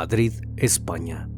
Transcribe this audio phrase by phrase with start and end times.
[0.00, 1.28] Madrid, España.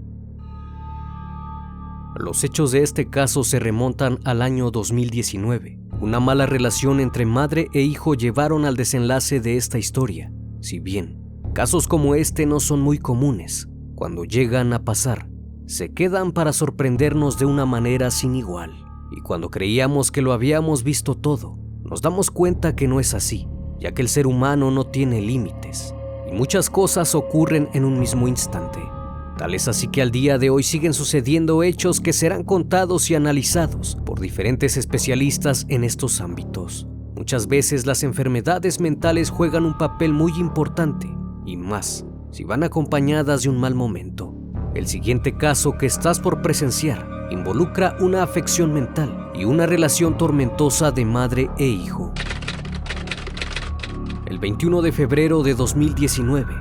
[2.14, 5.80] Los hechos de este caso se remontan al año 2019.
[6.00, 10.32] Una mala relación entre madre e hijo llevaron al desenlace de esta historia.
[10.60, 11.18] Si bien
[11.54, 15.28] casos como este no son muy comunes, cuando llegan a pasar,
[15.66, 18.70] se quedan para sorprendernos de una manera sin igual.
[19.10, 23.48] Y cuando creíamos que lo habíamos visto todo, nos damos cuenta que no es así,
[23.80, 25.96] ya que el ser humano no tiene límites
[26.32, 28.80] muchas cosas ocurren en un mismo instante.
[29.38, 33.14] Tal es así que al día de hoy siguen sucediendo hechos que serán contados y
[33.14, 36.86] analizados por diferentes especialistas en estos ámbitos.
[37.16, 41.08] Muchas veces las enfermedades mentales juegan un papel muy importante,
[41.44, 44.34] y más si van acompañadas de un mal momento.
[44.74, 50.90] El siguiente caso que estás por presenciar involucra una afección mental y una relación tormentosa
[50.92, 52.12] de madre e hijo
[54.42, 56.52] 21 de febrero de 2019,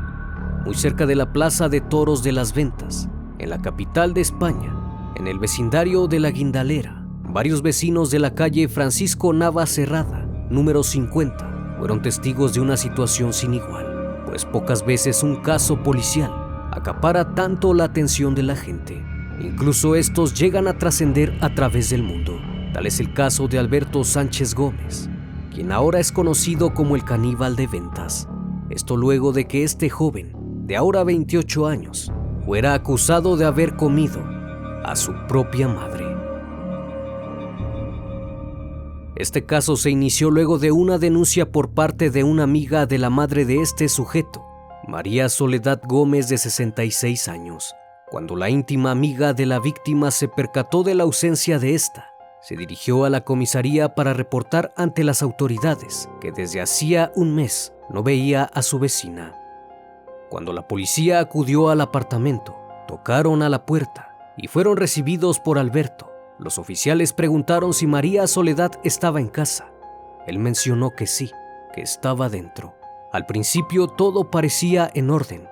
[0.65, 4.71] muy cerca de la Plaza de Toros de las Ventas, en la capital de España,
[5.15, 7.03] en el vecindario de La Guindalera.
[7.23, 13.33] Varios vecinos de la calle Francisco Nava Cerrada, número 50, fueron testigos de una situación
[13.33, 16.31] sin igual, pues pocas veces un caso policial
[16.71, 19.03] acapara tanto la atención de la gente.
[19.39, 22.39] Incluso estos llegan a trascender a través del mundo.
[22.75, 25.09] Tal es el caso de Alberto Sánchez Gómez,
[25.51, 28.27] quien ahora es conocido como el caníbal de ventas.
[28.69, 30.33] Esto luego de que este joven,
[30.65, 32.11] de ahora 28 años,
[32.45, 34.23] fuera acusado de haber comido
[34.83, 36.05] a su propia madre.
[39.17, 43.09] Este caso se inició luego de una denuncia por parte de una amiga de la
[43.09, 44.43] madre de este sujeto,
[44.87, 47.75] María Soledad Gómez de 66 años,
[48.09, 52.10] cuando la íntima amiga de la víctima se percató de la ausencia de esta
[52.41, 57.73] se dirigió a la comisaría para reportar ante las autoridades que desde hacía un mes
[57.89, 59.35] no veía a su vecina.
[60.29, 62.55] Cuando la policía acudió al apartamento,
[62.87, 66.11] tocaron a la puerta y fueron recibidos por Alberto.
[66.39, 69.71] Los oficiales preguntaron si María Soledad estaba en casa.
[70.25, 71.31] Él mencionó que sí,
[71.73, 72.75] que estaba dentro.
[73.11, 75.47] Al principio todo parecía en orden,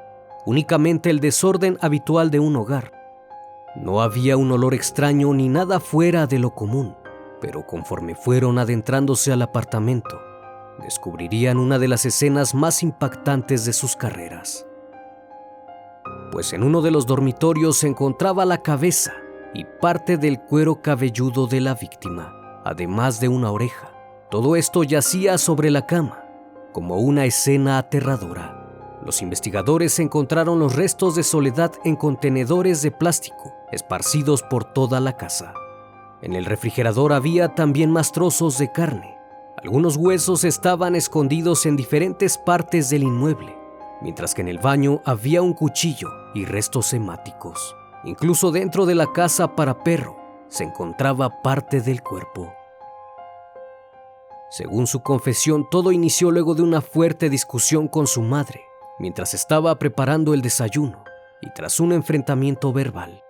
[0.46, 2.99] únicamente el desorden habitual de un hogar,
[3.76, 6.96] no había un olor extraño ni nada fuera de lo común,
[7.40, 10.20] pero conforme fueron adentrándose al apartamento,
[10.82, 14.66] descubrirían una de las escenas más impactantes de sus carreras.
[16.32, 19.14] Pues en uno de los dormitorios se encontraba la cabeza
[19.54, 23.92] y parte del cuero cabelludo de la víctima, además de una oreja.
[24.30, 26.24] Todo esto yacía sobre la cama,
[26.72, 28.56] como una escena aterradora.
[29.04, 35.18] Los investigadores encontraron los restos de Soledad en contenedores de plástico esparcidos por toda la
[35.18, 35.54] casa.
[36.22, 39.18] En el refrigerador había también más trozos de carne.
[39.64, 43.56] Algunos huesos estaban escondidos en diferentes partes del inmueble,
[44.02, 47.76] mientras que en el baño había un cuchillo y restos hemáticos.
[48.04, 52.54] Incluso dentro de la casa para perro se encontraba parte del cuerpo.
[54.50, 58.62] Según su confesión, todo inició luego de una fuerte discusión con su madre,
[58.98, 61.04] mientras estaba preparando el desayuno
[61.42, 63.24] y tras un enfrentamiento verbal.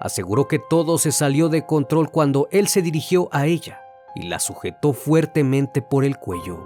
[0.00, 3.80] Aseguró que todo se salió de control cuando él se dirigió a ella
[4.14, 6.58] y la sujetó fuertemente por el cuello.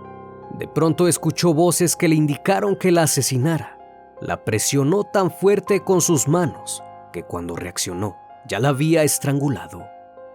[0.59, 3.79] De pronto escuchó voces que le indicaron que la asesinara.
[4.21, 6.83] La presionó tan fuerte con sus manos
[7.13, 8.17] que cuando reaccionó
[8.47, 9.87] ya la había estrangulado.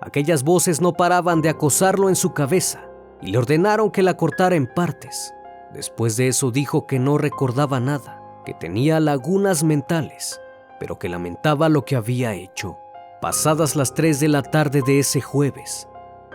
[0.01, 2.81] Aquellas voces no paraban de acosarlo en su cabeza
[3.21, 5.33] y le ordenaron que la cortara en partes.
[5.73, 10.41] Después de eso dijo que no recordaba nada, que tenía lagunas mentales,
[10.79, 12.77] pero que lamentaba lo que había hecho.
[13.25, 15.87] Pasadas las 3 de la tarde de ese jueves,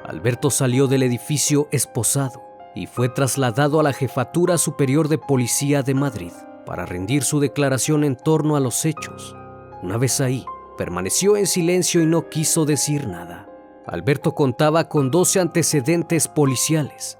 [0.04, 2.42] Alberto salió del edificio esposado
[2.74, 6.32] y fue trasladado a la Jefatura Superior de Policía de Madrid
[6.66, 9.36] para rendir su declaración en torno a los hechos.
[9.84, 10.44] Una vez ahí,
[10.76, 13.48] permaneció en silencio y no quiso decir nada.
[13.86, 17.18] Alberto contaba con 12 antecedentes policiales,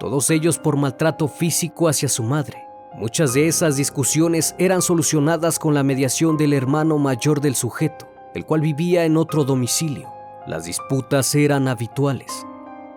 [0.00, 2.66] todos ellos por maltrato físico hacia su madre.
[2.94, 8.46] Muchas de esas discusiones eran solucionadas con la mediación del hermano mayor del sujeto, el
[8.46, 10.12] cual vivía en otro domicilio.
[10.46, 12.46] Las disputas eran habituales.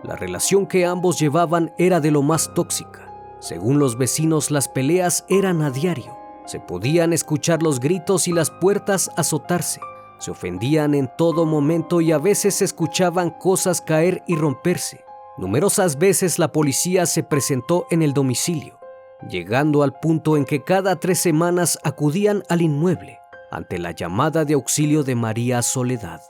[0.03, 3.11] La relación que ambos llevaban era de lo más tóxica.
[3.39, 6.17] Según los vecinos, las peleas eran a diario.
[6.45, 9.79] Se podían escuchar los gritos y las puertas azotarse.
[10.19, 15.03] Se ofendían en todo momento y a veces se escuchaban cosas caer y romperse.
[15.37, 18.79] Numerosas veces la policía se presentó en el domicilio,
[19.27, 23.19] llegando al punto en que cada tres semanas acudían al inmueble
[23.51, 26.21] ante la llamada de auxilio de María Soledad.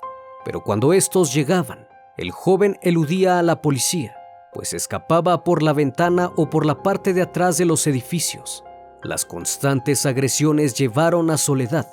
[0.44, 4.16] Pero cuando estos llegaban, el joven eludía a la policía,
[4.54, 8.64] pues escapaba por la ventana o por la parte de atrás de los edificios.
[9.04, 11.88] Las constantes agresiones llevaron a Soledad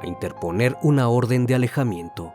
[0.00, 2.32] a interponer una orden de alejamiento.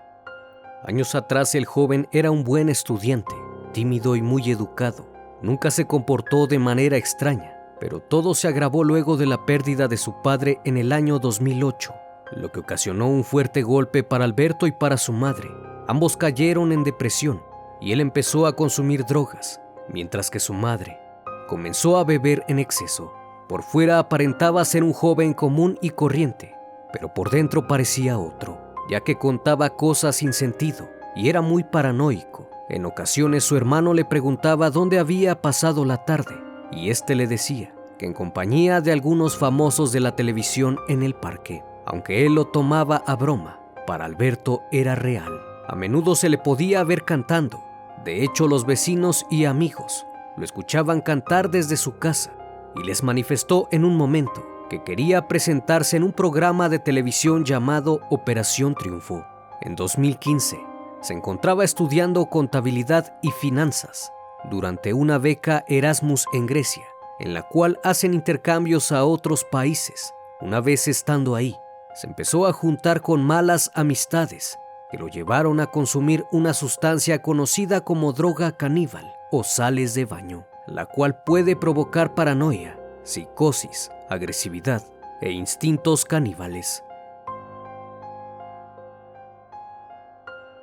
[0.83, 3.35] Años atrás el joven era un buen estudiante,
[3.73, 5.05] tímido y muy educado.
[5.41, 9.97] Nunca se comportó de manera extraña, pero todo se agravó luego de la pérdida de
[9.97, 11.93] su padre en el año 2008,
[12.31, 15.49] lo que ocasionó un fuerte golpe para Alberto y para su madre.
[15.87, 17.41] Ambos cayeron en depresión
[17.81, 20.99] y él empezó a consumir drogas, mientras que su madre
[21.47, 23.11] comenzó a beber en exceso.
[23.47, 26.55] Por fuera aparentaba ser un joven común y corriente,
[26.93, 28.59] pero por dentro parecía otro,
[28.89, 32.47] ya que contaba cosas sin sentido y era muy paranoico.
[32.69, 36.35] En ocasiones su hermano le preguntaba dónde había pasado la tarde
[36.71, 41.15] y éste le decía que en compañía de algunos famosos de la televisión en el
[41.15, 41.63] parque.
[41.89, 45.33] Aunque él lo tomaba a broma, para Alberto era real.
[45.67, 47.63] A menudo se le podía ver cantando.
[48.05, 50.05] De hecho, los vecinos y amigos
[50.37, 52.31] lo escuchaban cantar desde su casa
[52.75, 57.99] y les manifestó en un momento que quería presentarse en un programa de televisión llamado
[58.11, 59.25] Operación Triunfo.
[59.61, 60.59] En 2015,
[61.01, 64.13] se encontraba estudiando contabilidad y finanzas
[64.49, 66.85] durante una beca Erasmus en Grecia,
[67.19, 70.13] en la cual hacen intercambios a otros países.
[70.39, 71.57] Una vez estando ahí,
[71.99, 74.57] se empezó a juntar con malas amistades
[74.89, 80.47] que lo llevaron a consumir una sustancia conocida como droga caníbal o sales de baño,
[80.65, 84.81] la cual puede provocar paranoia, psicosis, agresividad
[85.19, 86.85] e instintos caníbales.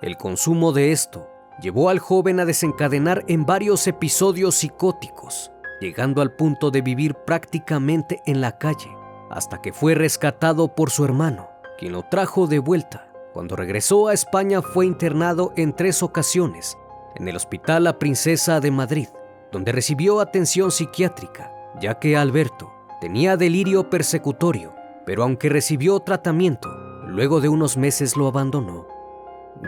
[0.01, 1.29] El consumo de esto
[1.61, 5.53] llevó al joven a desencadenar en varios episodios psicóticos,
[5.83, 8.89] llegando al punto de vivir prácticamente en la calle,
[9.31, 14.15] hasta que fue rescatado por su hermano, quien lo trajo de vuelta cuando regresó a
[14.15, 16.79] España fue internado en tres ocasiones
[17.17, 19.09] en el Hospital La Princesa de Madrid,
[19.53, 24.75] donde recibió atención psiquiátrica, ya que Alberto tenía delirio persecutorio,
[25.05, 26.71] pero aunque recibió tratamiento,
[27.07, 28.87] luego de unos meses lo abandonó.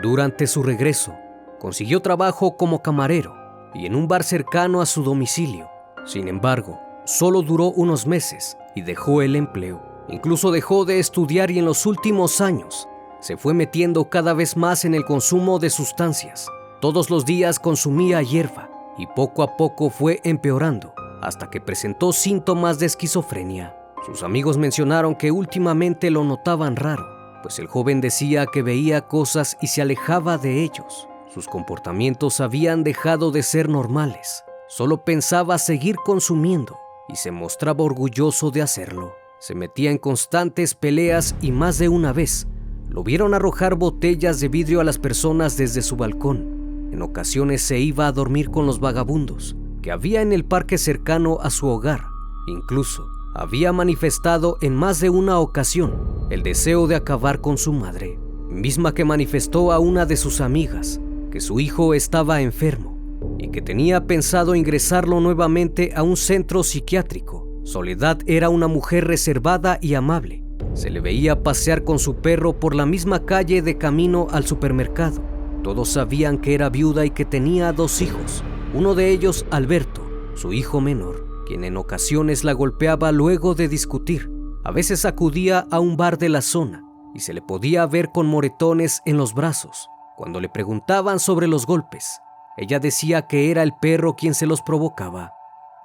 [0.01, 1.15] Durante su regreso,
[1.59, 3.35] consiguió trabajo como camarero
[3.73, 5.69] y en un bar cercano a su domicilio.
[6.05, 9.81] Sin embargo, solo duró unos meses y dejó el empleo.
[10.09, 12.87] Incluso dejó de estudiar y en los últimos años
[13.19, 16.47] se fue metiendo cada vez más en el consumo de sustancias.
[16.79, 22.79] Todos los días consumía hierba y poco a poco fue empeorando hasta que presentó síntomas
[22.79, 23.75] de esquizofrenia.
[24.05, 27.05] Sus amigos mencionaron que últimamente lo notaban raro,
[27.43, 31.09] pues el joven decía que veía cosas y se alejaba de ellos.
[31.27, 34.45] Sus comportamientos habían dejado de ser normales.
[34.69, 36.79] Solo pensaba seguir consumiendo
[37.11, 39.13] y se mostraba orgulloso de hacerlo.
[39.39, 42.47] Se metía en constantes peleas y más de una vez
[42.89, 46.89] lo vieron arrojar botellas de vidrio a las personas desde su balcón.
[46.91, 51.37] En ocasiones se iba a dormir con los vagabundos que había en el parque cercano
[51.41, 52.01] a su hogar.
[52.47, 58.17] Incluso había manifestado en más de una ocasión el deseo de acabar con su madre,
[58.49, 60.99] misma que manifestó a una de sus amigas
[61.31, 62.88] que su hijo estaba enfermo
[63.37, 67.47] y que tenía pensado ingresarlo nuevamente a un centro psiquiátrico.
[67.63, 72.75] Soledad era una mujer reservada y amable, se le veía pasear con su perro por
[72.75, 75.21] la misma calle de camino al supermercado.
[75.63, 80.01] Todos sabían que era viuda y que tenía dos hijos, uno de ellos Alberto,
[80.35, 84.31] su hijo menor, quien en ocasiones la golpeaba luego de discutir.
[84.63, 88.27] A veces acudía a un bar de la zona y se le podía ver con
[88.27, 89.89] moretones en los brazos.
[90.15, 92.21] Cuando le preguntaban sobre los golpes,
[92.59, 95.33] ella decía que era el perro quien se los provocaba,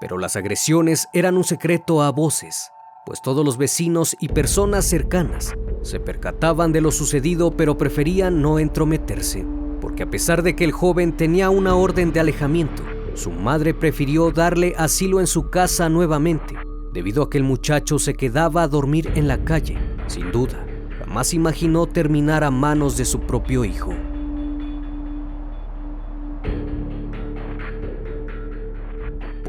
[0.01, 2.71] pero las agresiones eran un secreto a voces
[3.05, 5.53] pues todos los vecinos y personas cercanas
[5.83, 9.47] se percataban de lo sucedido pero preferían no entrometerse,
[9.81, 12.83] porque a pesar de que el joven tenía una orden de alejamiento,
[13.15, 16.57] su madre prefirió darle asilo en su casa nuevamente,
[16.93, 19.77] debido a que el muchacho se quedaba a dormir en la calle.
[20.07, 20.65] Sin duda,
[20.99, 23.93] jamás imaginó terminar a manos de su propio hijo.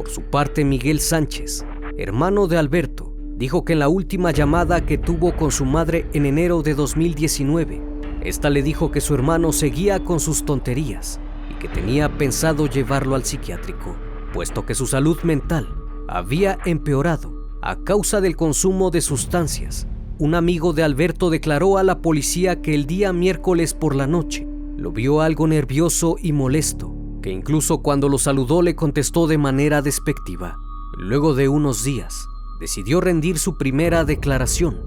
[0.06, 1.66] Por su parte, Miguel Sánchez,
[1.98, 6.28] hermano de Alberto, dijo que en la última llamada que tuvo con su madre en
[6.28, 7.82] enero de 2019,
[8.22, 11.20] esta le dijo que su hermano seguía con sus tonterías
[11.50, 13.96] y que tenía pensado llevarlo al psiquiátrico,
[14.32, 15.68] puesto que su salud mental
[16.08, 17.34] había empeorado
[17.64, 19.88] a causa del consumo de sustancias.
[20.20, 24.48] Un amigo de Alberto declaró a la policía que el día miércoles por la noche
[24.78, 26.95] lo vio algo nervioso y molesto,
[27.25, 30.60] que incluso cuando lo saludó le contestó de manera despectiva.
[30.96, 32.29] Luego de unos días,
[32.60, 34.77] decidió rendir su primera declaración.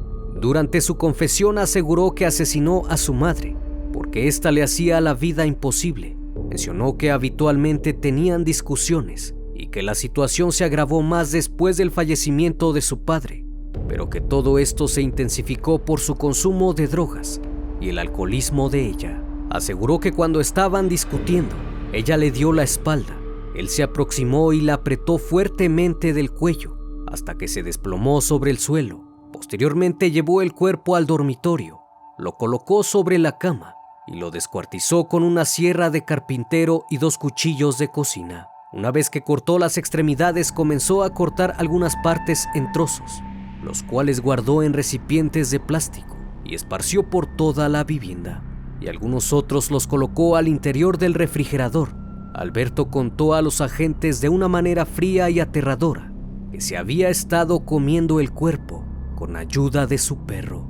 [0.40, 3.56] Durante su confesión aseguró que asesinó a su madre,
[3.92, 6.16] porque ésta le hacía la vida imposible.
[6.48, 12.72] Mencionó que habitualmente tenían discusiones y que la situación se agravó más después del fallecimiento
[12.72, 13.44] de su padre,
[13.88, 17.40] pero que todo esto se intensificó por su consumo de drogas
[17.80, 19.24] y el alcoholismo de ella.
[19.50, 21.56] Aseguró que cuando estaban discutiendo,
[21.92, 23.16] ella le dio la espalda.
[23.54, 26.76] Él se aproximó y la apretó fuertemente del cuello
[27.10, 29.04] hasta que se desplomó sobre el suelo.
[29.32, 31.80] Posteriormente llevó el cuerpo al dormitorio,
[32.18, 33.74] lo colocó sobre la cama
[34.06, 38.48] y lo descuartizó con una sierra de carpintero y dos cuchillos de cocina.
[38.72, 43.22] Una vez que cortó las extremidades comenzó a cortar algunas partes en trozos,
[43.62, 48.42] los cuales guardó en recipientes de plástico y esparció por toda la vivienda,
[48.80, 51.90] y algunos otros los colocó al interior del refrigerador.
[52.34, 56.12] Alberto contó a los agentes de una manera fría y aterradora
[56.52, 58.84] que se había estado comiendo el cuerpo
[59.16, 60.66] con ayuda de su perro.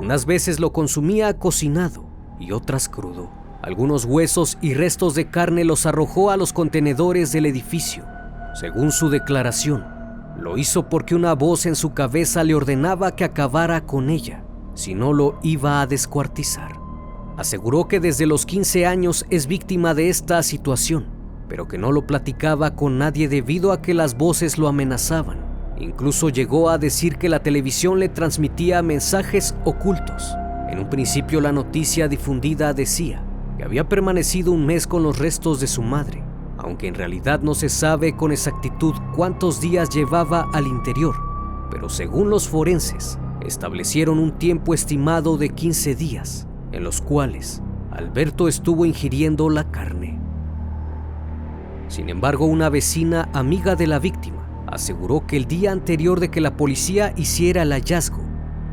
[0.00, 2.06] Unas veces lo consumía cocinado
[2.40, 3.30] y otras crudo.
[3.62, 8.04] Algunos huesos y restos de carne los arrojó a los contenedores del edificio.
[8.54, 9.84] Según su declaración,
[10.38, 14.42] lo hizo porque una voz en su cabeza le ordenaba que acabara con ella,
[14.74, 16.80] si no lo iba a descuartizar.
[17.36, 21.06] Aseguró que desde los 15 años es víctima de esta situación,
[21.48, 25.38] pero que no lo platicaba con nadie debido a que las voces lo amenazaban.
[25.78, 30.34] Incluso llegó a decir que la televisión le transmitía mensajes ocultos.
[30.70, 33.24] En un principio la noticia difundida decía,
[33.62, 36.22] había permanecido un mes con los restos de su madre,
[36.58, 41.14] aunque en realidad no se sabe con exactitud cuántos días llevaba al interior,
[41.70, 48.48] pero según los forenses, establecieron un tiempo estimado de 15 días, en los cuales Alberto
[48.48, 50.18] estuvo ingiriendo la carne.
[51.88, 56.40] Sin embargo, una vecina amiga de la víctima aseguró que el día anterior de que
[56.40, 58.22] la policía hiciera el hallazgo,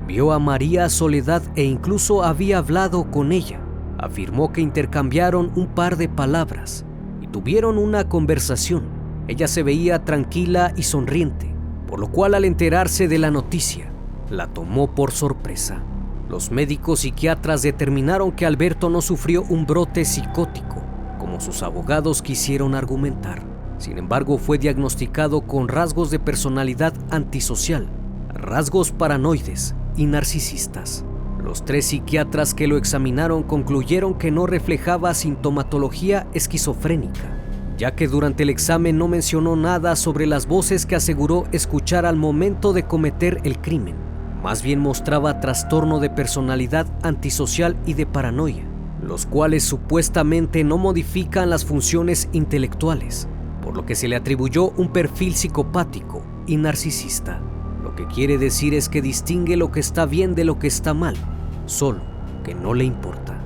[0.08, 3.60] vio a María Soledad e incluso había hablado con ella
[4.00, 6.86] afirmó que intercambiaron un par de palabras
[7.22, 8.84] y tuvieron una conversación.
[9.28, 11.54] Ella se veía tranquila y sonriente,
[11.88, 13.92] por lo cual al enterarse de la noticia,
[14.30, 15.84] la tomó por sorpresa.
[16.30, 20.84] Los médicos psiquiatras determinaron que Alberto no sufrió un brote psicótico,
[21.18, 23.42] como sus abogados quisieron argumentar.
[23.80, 27.90] Sin embargo, fue diagnosticado con rasgos de personalidad antisocial,
[28.34, 31.06] rasgos paranoides y narcisistas.
[31.44, 37.38] Los tres psiquiatras que lo examinaron concluyeron que no reflejaba sintomatología esquizofrénica,
[37.78, 42.18] ya que durante el examen no mencionó nada sobre las voces que aseguró escuchar al
[42.18, 44.09] momento de cometer el crimen.
[44.44, 48.64] Más bien mostraba trastorno de personalidad antisocial y de paranoia,
[49.04, 53.28] los cuales supuestamente no modifican las funciones intelectuales,
[53.62, 57.42] por lo que se le atribuyó un perfil psicopático y narcisista.
[57.84, 60.94] Lo que quiere decir es que distingue lo que está bien de lo que está
[60.94, 61.16] mal,
[61.66, 62.02] solo
[62.44, 63.38] que no le importa.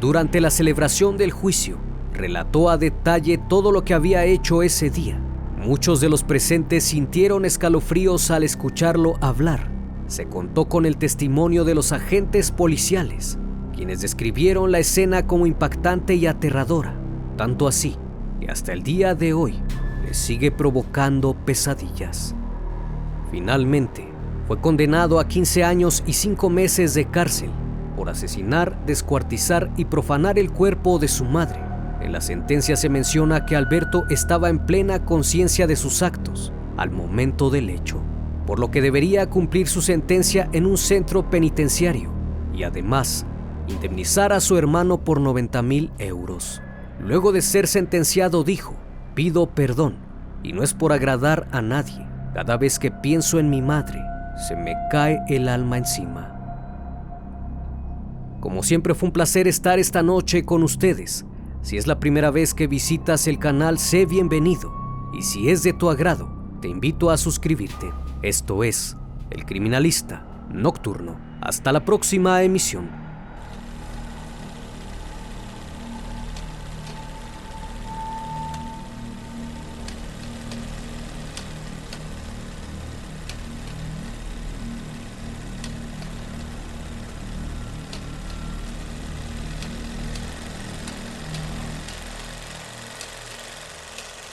[0.00, 1.78] Durante la celebración del juicio,
[2.12, 5.20] relató a detalle todo lo que había hecho ese día.
[5.64, 9.70] Muchos de los presentes sintieron escalofríos al escucharlo hablar.
[10.08, 13.38] Se contó con el testimonio de los agentes policiales,
[13.74, 16.94] quienes describieron la escena como impactante y aterradora,
[17.38, 17.96] tanto así
[18.40, 19.58] que hasta el día de hoy
[20.10, 22.34] sigue provocando pesadillas.
[23.30, 24.06] Finalmente,
[24.46, 27.50] fue condenado a 15 años y 5 meses de cárcel
[27.96, 31.73] por asesinar, descuartizar y profanar el cuerpo de su madre.
[32.04, 36.90] En la sentencia se menciona que Alberto estaba en plena conciencia de sus actos al
[36.90, 38.02] momento del hecho,
[38.46, 42.12] por lo que debería cumplir su sentencia en un centro penitenciario
[42.54, 43.24] y además
[43.68, 46.60] indemnizar a su hermano por 90 mil euros.
[47.00, 48.74] Luego de ser sentenciado dijo,
[49.14, 49.96] pido perdón
[50.42, 52.06] y no es por agradar a nadie.
[52.34, 53.98] Cada vez que pienso en mi madre,
[54.46, 56.30] se me cae el alma encima.
[58.40, 61.24] Como siempre fue un placer estar esta noche con ustedes.
[61.64, 64.70] Si es la primera vez que visitas el canal, sé bienvenido.
[65.14, 66.28] Y si es de tu agrado,
[66.60, 67.90] te invito a suscribirte.
[68.20, 68.98] Esto es
[69.30, 71.18] El Criminalista Nocturno.
[71.40, 73.03] Hasta la próxima emisión.